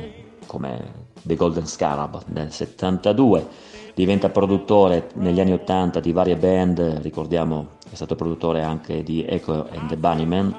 [0.52, 3.48] come The Golden Scarab nel 72,
[3.94, 9.66] diventa produttore negli anni 80 di varie band, ricordiamo è stato produttore anche di Echo
[9.72, 10.54] and the Bunnymen,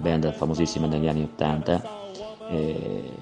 [0.00, 1.82] band famosissima negli anni 80.
[2.50, 3.12] eh,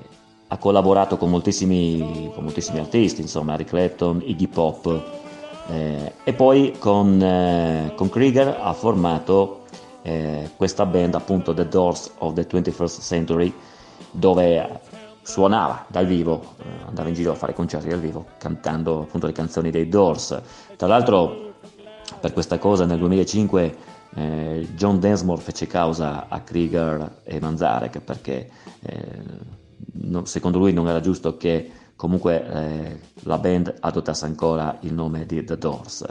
[0.49, 5.03] ha collaborato con moltissimi, con moltissimi artisti, insomma, Eric Clapton, Iggy Pop,
[5.69, 9.65] eh, e poi con, eh, con Krieger ha formato
[10.03, 13.53] eh, questa band, appunto The Doors of the 21st Century,
[14.13, 14.81] dove
[15.27, 19.33] suonava dal vivo, eh, andava in giro a fare concerti dal vivo, cantando appunto le
[19.33, 20.41] canzoni dei Doors.
[20.77, 21.55] Tra l'altro,
[22.21, 23.77] per questa cosa nel 2005
[24.15, 28.49] eh, John Densmore fece causa a Krieger e Manzarek perché
[28.83, 29.23] eh,
[29.95, 35.27] non- secondo lui non era giusto che comunque eh, la band adottasse ancora il nome
[35.27, 36.07] di The Doors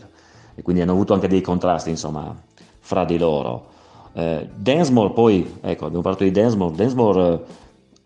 [0.55, 2.35] e quindi hanno avuto anche dei contrasti insomma
[2.79, 3.67] fra di loro.
[4.11, 7.45] Eh, Densmore poi, ecco abbiamo parlato di Densmore, Densmore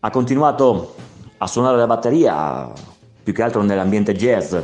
[0.01, 0.95] ha continuato
[1.37, 2.71] a suonare la batteria
[3.23, 4.55] più che altro nell'ambiente jazz,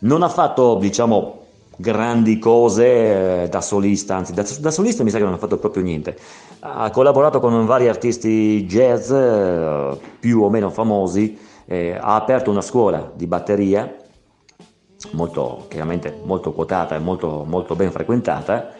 [0.00, 1.38] non ha fatto diciamo
[1.76, 5.58] grandi cose eh, da solista, anzi da, da solista mi sa che non ha fatto
[5.58, 6.16] proprio niente.
[6.60, 12.60] Ha collaborato con vari artisti jazz eh, più o meno famosi, eh, ha aperto una
[12.60, 13.94] scuola di batteria
[15.12, 18.72] molto, chiaramente molto quotata e molto, molto ben frequentata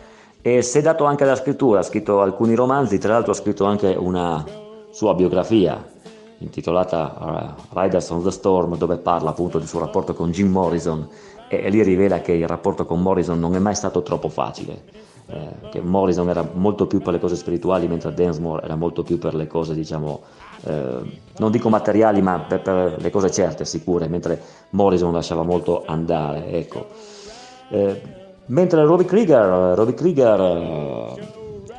[0.42, 3.64] e si è dato anche alla scrittura, ha scritto alcuni romanzi, tra l'altro ha scritto
[3.64, 4.44] anche una
[4.90, 5.82] sua biografia
[6.40, 11.08] intitolata uh, Riders on the Storm dove parla appunto del suo rapporto con Jim Morrison
[11.48, 14.82] e, e lì rivela che il rapporto con Morrison non è mai stato troppo facile,
[15.26, 19.18] eh, che Morrison era molto più per le cose spirituali mentre Densmore era molto più
[19.18, 20.20] per le cose diciamo
[20.64, 25.84] eh, non dico materiali ma per, per le cose certe, sicure, mentre Morrison lasciava molto
[25.86, 26.86] andare, ecco.
[27.70, 28.00] Eh,
[28.46, 31.28] mentre Robbie Krieger, Robbie Krieger eh,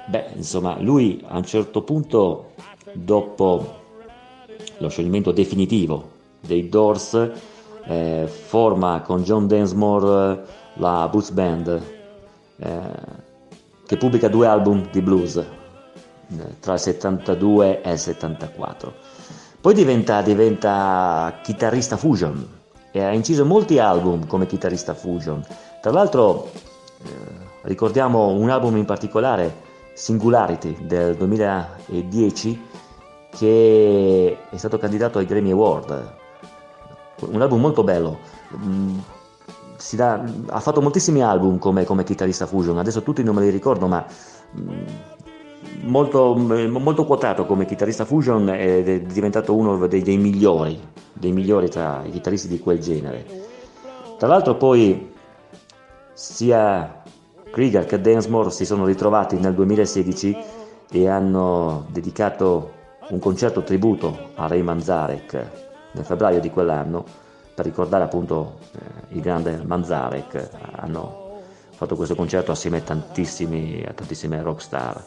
[0.08, 2.52] beh, insomma, lui a un certo punto,
[2.94, 3.80] dopo
[4.82, 6.10] lo scioglimento definitivo
[6.42, 7.32] dei Doors,
[7.86, 10.40] eh, forma con John Densmore eh,
[10.76, 11.82] la Boots Band,
[12.58, 12.80] eh,
[13.86, 18.94] che pubblica due album di blues eh, tra il 72 e il 74.
[19.62, 22.60] Poi diventa, diventa chitarrista fusion
[22.92, 25.46] e ha inciso molti album come chitarrista fusion.
[25.82, 26.50] Tra l'altro
[27.04, 27.08] eh,
[27.64, 32.60] ricordiamo un album in particolare, Singularity del 2010,
[33.38, 36.20] che è stato candidato ai Grammy Award.
[37.22, 38.20] Un album molto bello.
[38.56, 38.98] Mm,
[39.92, 43.88] dà- ha fatto moltissimi album come, come chitarrista fusion, adesso tutti non me li ricordo,
[43.88, 44.06] ma
[44.60, 44.84] mm,
[45.84, 50.80] molto, mm, molto quotato come chitarrista fusion ed è diventato uno dei, dei migliori,
[51.14, 53.26] dei migliori tra i chitarristi di quel genere.
[54.18, 55.14] Tra l'altro poi
[56.14, 57.02] sia
[57.52, 60.38] Krieger che Densmore si sono ritrovati nel 2016
[60.92, 62.80] e hanno dedicato
[63.12, 65.48] un concerto tributo a Ray Manzarek
[65.92, 67.04] nel febbraio di quell'anno
[67.54, 70.50] per ricordare appunto eh, il grande Manzarek.
[70.78, 71.40] Hanno
[71.72, 75.04] fatto questo concerto assieme a, tantissimi, a tantissime rockstar.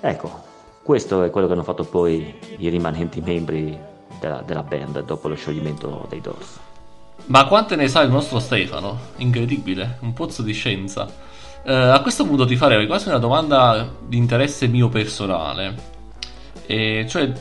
[0.00, 0.42] Ecco,
[0.82, 3.76] questo è quello che hanno fatto poi i rimanenti membri
[4.20, 6.58] della, della band dopo lo scioglimento dei Doors.
[7.26, 8.98] Ma quante ne sa il nostro Stefano?
[9.16, 11.08] Incredibile, un pozzo di scienza.
[11.62, 15.96] Eh, a questo punto ti farei quasi una domanda di interesse mio personale.
[16.66, 17.32] E cioè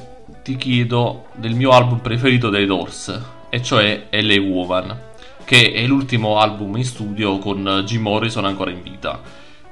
[0.44, 5.00] ti chiedo del mio album preferito dei Doors, e cioè LA Woman,
[5.44, 9.22] che è l'ultimo album in studio con Jim Morrison ancora in vita.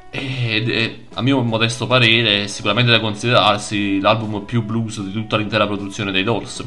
[0.09, 5.35] Ed è, a mio modesto parere, è sicuramente da considerarsi l'album più blues di tutta
[5.35, 6.63] l'intera produzione dei Doors.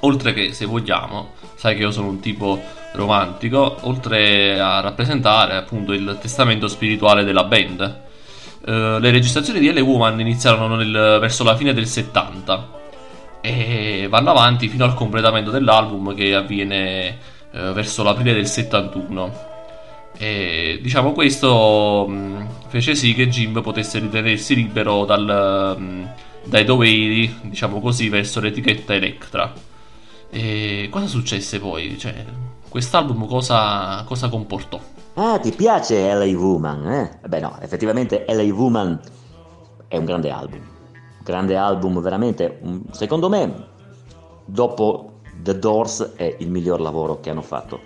[0.00, 2.60] Oltre che, se vogliamo, sai che io sono un tipo
[2.92, 8.06] romantico, oltre a rappresentare appunto il testamento spirituale della band.
[8.64, 9.78] Eh, le registrazioni di L.
[9.80, 12.76] Woman iniziarono nel- verso la fine del 70
[13.40, 17.18] e vanno avanti fino al completamento dell'album che avviene
[17.52, 19.46] eh, verso l'aprile del 71.
[20.16, 26.08] E diciamo questo mh, fece sì che Jim potesse ritenersi libero dal, mh,
[26.44, 29.52] dai doveri, diciamo così, verso l'etichetta Electra.
[30.30, 31.96] E cosa successe poi?
[31.98, 32.24] Cioè,
[32.68, 34.80] quest'album cosa, cosa comportò?
[35.20, 37.18] Ah, ti piace LA Woman, eh?
[37.26, 39.00] Beh no, effettivamente LA Woman
[39.88, 40.60] è un grande album.
[41.24, 42.60] Grande album, veramente.
[42.62, 43.52] un- Secondo me,
[44.44, 47.80] dopo The Doors è il miglior lavoro che hanno fatto.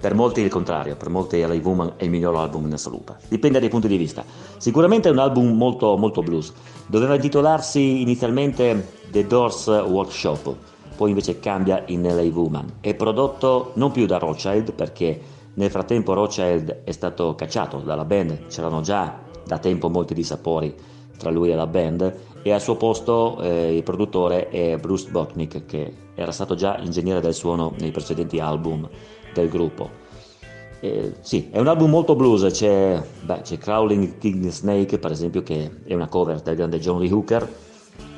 [0.00, 3.14] Per molti il contrario, per molti LA Woman è il miglior album in assoluto.
[3.28, 4.24] Dipende dai punti di vista.
[4.56, 6.52] Sicuramente è un album molto, molto blues.
[6.88, 10.52] Doveva intitolarsi inizialmente The Doors Workshop,
[10.96, 12.78] poi invece cambia in LA Woman.
[12.80, 18.46] È prodotto non più da Rothschild perché nel frattempo Rothschild è stato cacciato dalla band,
[18.48, 20.74] c'erano già da tempo molti dissapori
[21.16, 25.64] tra lui e la band e al suo posto eh, il produttore è Bruce Botnick
[25.64, 28.88] che era stato già ingegnere del suono nei precedenti album
[29.32, 30.04] del gruppo.
[30.80, 35.42] Eh, sì, è un album molto blues, c'è, beh, c'è Crawling King Snake per esempio
[35.42, 37.50] che è una cover del grande John Lee Hooker,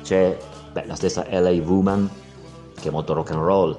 [0.03, 0.37] c'è
[0.73, 2.09] beh, la stessa LA Woman
[2.75, 3.77] che è molto rock and roll,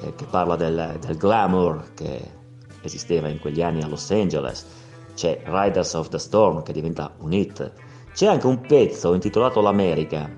[0.00, 2.40] eh, che parla del, del glamour che
[2.82, 4.66] esisteva in quegli anni a Los Angeles,
[5.14, 7.72] c'è Riders of the Storm che diventa un hit,
[8.12, 10.30] c'è anche un pezzo intitolato L'America.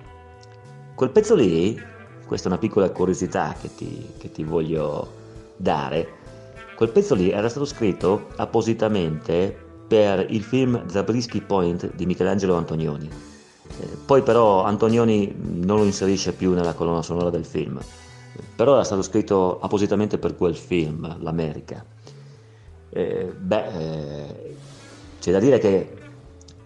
[0.94, 1.80] Quel pezzo lì,
[2.26, 5.22] questa è una piccola curiosità che ti, che ti voglio
[5.56, 6.22] dare,
[6.76, 13.08] quel pezzo lì era stato scritto appositamente per il film Zabriskie Point di Michelangelo Antonioni.
[13.08, 17.80] Eh, poi però Antonioni non lo inserisce più nella colonna sonora del film,
[18.56, 21.84] però era stato scritto appositamente per quel film, L'America.
[22.96, 24.56] Eh, beh, eh,
[25.18, 25.96] c'è da dire che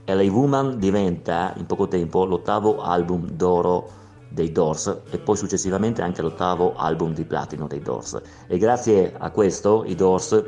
[0.05, 3.97] LA Woman diventa in poco tempo l'ottavo album d'oro
[4.29, 8.21] dei Doors e poi successivamente anche l'ottavo album di platino dei Doors.
[8.47, 10.45] E grazie a questo i Doors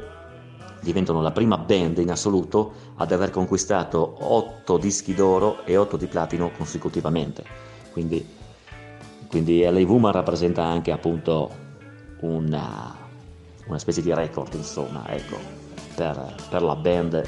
[0.82, 6.06] diventano la prima band in assoluto ad aver conquistato 8 dischi d'oro e 8 di
[6.08, 7.42] platino consecutivamente.
[7.92, 8.26] Quindi,
[9.28, 11.50] quindi LA Woman rappresenta anche appunto
[12.20, 12.94] una,
[13.66, 15.59] una specie di record insomma ecco
[16.00, 17.22] per, per la band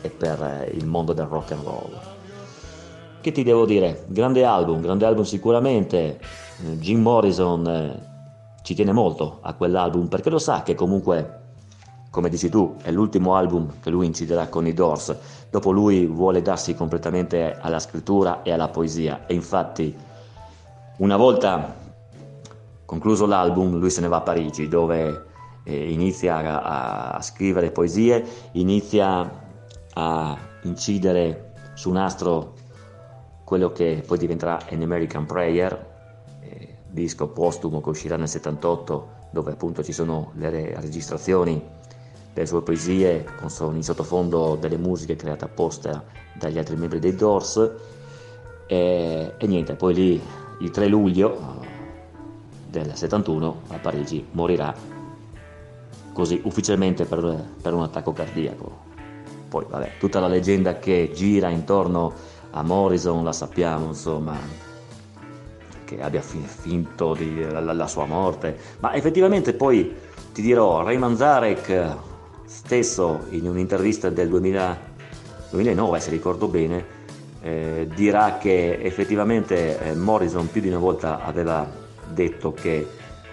[0.00, 2.00] e per eh, il mondo del rock and roll.
[3.20, 4.04] Che ti devo dire?
[4.08, 6.18] Grande album, grande album sicuramente.
[6.18, 11.38] Eh, Jim Morrison eh, ci tiene molto a quell'album perché lo sa che comunque,
[12.10, 15.14] come dici tu, è l'ultimo album che lui inciderà con i Doors.
[15.48, 19.96] Dopo lui vuole darsi completamente alla scrittura e alla poesia e infatti
[20.96, 21.76] una volta
[22.84, 25.28] concluso l'album lui se ne va a Parigi dove
[25.70, 29.48] eh, inizia a, a scrivere poesie, inizia
[29.94, 32.54] a incidere su nastro
[33.44, 35.88] quello che poi diventerà An American Prayer,
[36.40, 41.62] eh, disco postumo che uscirà nel 78, dove appunto ci sono le re- registrazioni
[42.32, 46.04] delle sue poesie, con in sottofondo delle musiche create apposta
[46.38, 47.70] dagli altri membri dei Doors.
[48.66, 50.22] E, e niente, poi lì
[50.60, 51.58] il 3 luglio
[52.68, 54.99] del 71 a Parigi morirà
[56.20, 58.88] così ufficialmente per, per un attacco cardiaco.
[59.48, 62.12] Poi, vabbè, tutta la leggenda che gira intorno
[62.50, 64.36] a Morrison la sappiamo, insomma,
[65.86, 68.54] che abbia fi- finto di, la, la- sua morte.
[68.80, 69.94] Ma effettivamente poi
[70.32, 71.96] ti dirò, Ray Manzarek
[72.44, 74.88] stesso in un'intervista del 2000
[75.50, 76.84] 2009, se ricordo bene,
[77.40, 81.66] eh, dirà che effettivamente eh, Morrison più di una volta aveva
[82.06, 82.86] detto che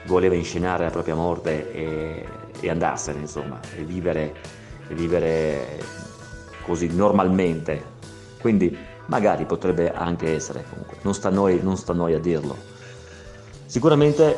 [0.05, 2.25] voleva inscenare la propria morte e,
[2.59, 4.35] e andarsene, insomma, e vivere,
[4.87, 5.79] e vivere
[6.63, 7.95] così normalmente.
[8.39, 8.77] Quindi
[9.07, 12.55] magari potrebbe anche essere comunque, non sta a noi, non sta a, noi a dirlo.
[13.65, 14.35] Sicuramente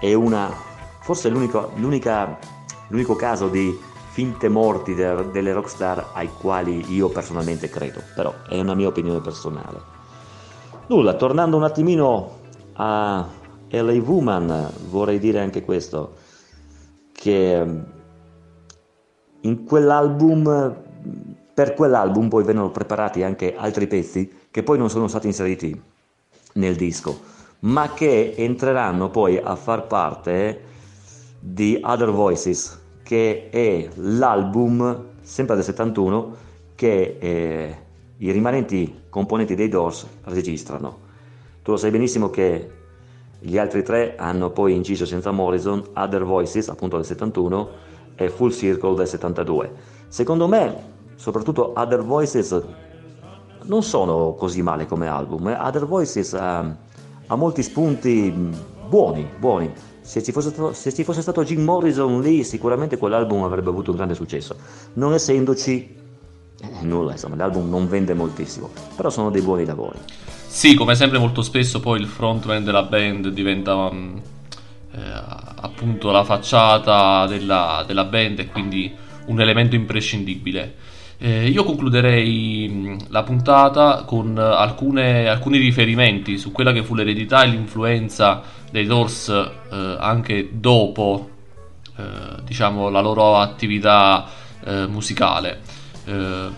[0.00, 0.52] è una,
[1.00, 2.38] forse l'unico, l'unica,
[2.88, 8.60] l'unico caso di finte morti de- delle rockstar ai quali io personalmente credo, però è
[8.60, 9.92] una mia opinione personale.
[10.86, 12.38] Nulla, tornando un attimino
[12.74, 13.26] a
[13.68, 16.14] LA Woman, vorrei dire anche questo,
[17.14, 17.66] che
[19.40, 20.76] in quell'album,
[21.54, 25.80] per quell'album poi vennero preparati anche altri pezzi che poi non sono stati inseriti
[26.54, 27.18] nel disco,
[27.60, 30.60] ma che entreranno poi a far parte
[31.40, 36.36] di Other Voices, che è l'album sempre del 71
[36.74, 37.76] che eh,
[38.18, 40.98] i rimanenti componenti dei Doors registrano.
[41.62, 42.70] Tu lo sai benissimo che
[43.46, 47.68] gli altri tre hanno poi inciso senza Morrison Other Voices, appunto del 71,
[48.14, 49.72] e Full Circle del 72.
[50.08, 50.74] Secondo me,
[51.16, 52.58] soprattutto Other Voices
[53.64, 55.48] non sono così male come album.
[55.48, 55.58] eh.
[55.60, 56.74] Other Voices ha,
[57.26, 58.56] ha molti spunti mh,
[58.88, 59.70] buoni, buoni.
[60.00, 63.90] Se ci, fosse stato, se ci fosse stato Jim Morrison lì, sicuramente quell'album avrebbe avuto
[63.90, 64.56] un grande successo.
[64.94, 65.96] Non essendoci,
[66.62, 69.98] eh, nulla, insomma, l'album non vende moltissimo, però sono dei buoni lavori.
[70.54, 74.16] Sì, come sempre molto spesso poi il frontman della band diventa mm,
[74.92, 75.00] eh,
[75.56, 78.94] appunto la facciata della, della band e quindi
[79.26, 80.76] un elemento imprescindibile.
[81.18, 87.42] Eh, io concluderei mh, la puntata con alcune- alcuni riferimenti su quella che fu l'eredità
[87.42, 88.40] e l'influenza
[88.70, 91.30] dei Doors eh, anche dopo
[91.96, 94.24] eh, diciamo, la loro attività
[94.64, 95.60] eh, musicale.
[96.04, 96.48] Eh,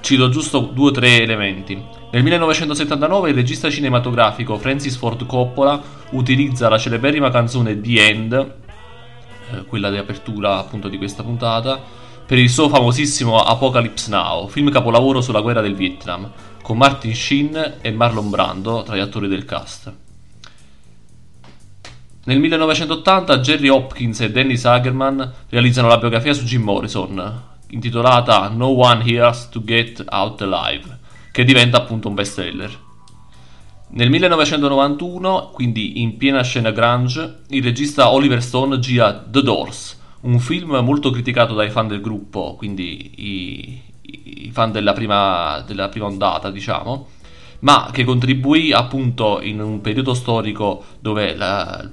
[0.00, 1.93] cito giusto due o tre elementi.
[2.14, 8.54] Nel 1979 il regista cinematografico Francis Ford Coppola utilizza la celeberrima canzone The End,
[9.50, 11.82] eh, quella di apertura appunto di questa puntata,
[12.24, 16.30] per il suo famosissimo Apocalypse Now, film capolavoro sulla guerra del Vietnam,
[16.62, 19.92] con Martin Sheen e Marlon Brando tra gli attori del cast.
[22.26, 28.66] Nel 1980 Jerry Hopkins e Dennis Hagerman realizzano la biografia su Jim Morrison, intitolata No
[28.66, 30.93] One Here's to Get Out Alive,
[31.34, 32.78] che diventa appunto un bestseller.
[33.88, 40.38] Nel 1991, quindi in piena scena grunge, il regista Oliver Stone gira The Doors, un
[40.38, 43.82] film molto criticato dai fan del gruppo, quindi i,
[44.44, 47.08] i fan della prima, della prima ondata, diciamo,
[47.60, 51.84] ma che contribuì appunto in un periodo storico dove la,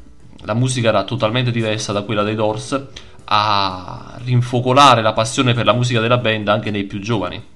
[0.44, 2.80] la musica era totalmente diversa da quella dei Doors
[3.26, 7.52] a rinfocolare la passione per la musica della band anche nei più giovani.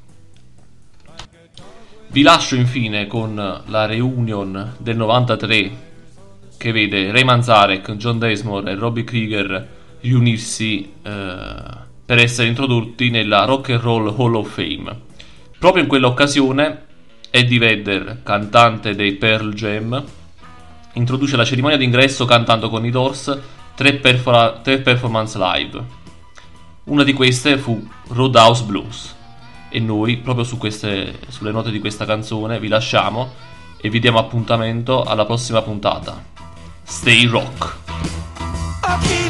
[2.16, 5.72] Vi lascio infine con la reunion del 93
[6.55, 9.68] che vede Ray Manzarek, John Desmond e Robbie Krieger
[9.99, 11.53] riunirsi eh,
[12.05, 14.97] per essere introdotti nella Rock and Roll Hall of Fame.
[15.59, 16.86] Proprio in quell'occasione
[17.30, 20.01] Eddie Vedder, cantante dei Pearl Jam,
[20.93, 23.38] introduce la cerimonia d'ingresso cantando con i Doors
[23.76, 25.84] tre, perfora- tre performance live.
[26.86, 29.14] Una di queste fu Roadhouse Blues.
[29.76, 33.34] E noi, proprio su queste, sulle note di questa canzone, vi lasciamo
[33.76, 36.23] e vi diamo appuntamento alla prossima puntata.
[36.82, 39.24] Stay rock!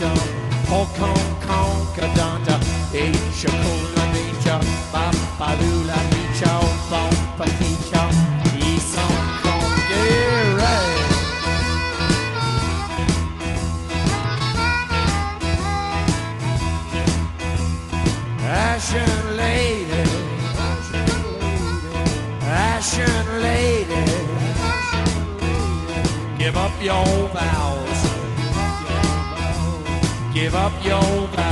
[0.00, 0.20] Peter,
[0.70, 2.56] Hokon Konkadanta,
[2.92, 6.54] Ishakula Nature, Babalula Nicho,
[6.88, 8.04] Bomba Nicho,
[8.72, 10.76] Isom Kongere.
[18.42, 20.02] Ashen Lady,
[22.40, 24.04] Ashen Lady,
[26.38, 27.79] give up your vows
[30.40, 31.49] give up your vows.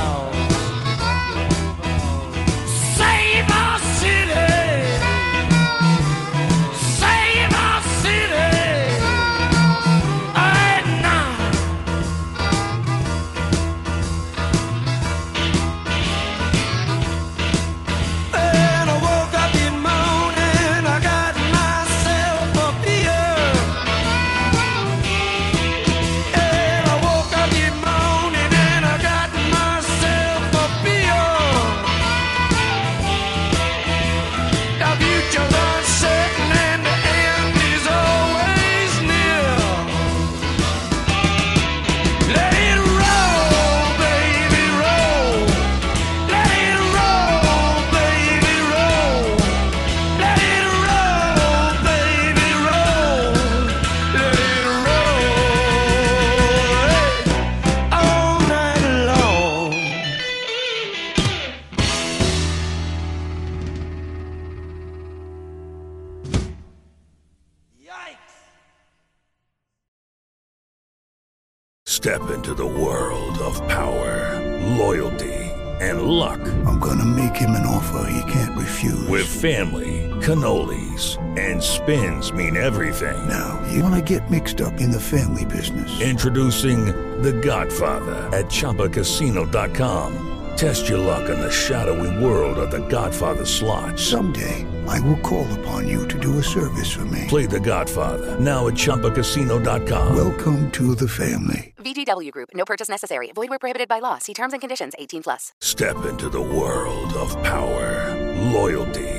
[79.39, 83.27] Family, cannolis, and spins mean everything.
[83.27, 86.01] now, you wanna get mixed up in the family business.
[86.01, 86.85] Introducing
[87.21, 90.25] The Godfather at ChumbaCasino.com.
[90.57, 93.97] Test your luck in the shadowy world of The Godfather slot.
[93.97, 97.25] Someday, I will call upon you to do a service for me.
[97.29, 100.15] Play The Godfather now at ChumbaCasino.com.
[100.15, 101.73] Welcome to the family.
[101.77, 102.49] VGW Group.
[102.53, 103.31] No purchase necessary.
[103.33, 104.17] Void where prohibited by law.
[104.17, 104.93] See terms and conditions.
[104.99, 105.53] 18 plus.
[105.61, 108.15] Step into the world of power,
[108.51, 109.18] loyalty,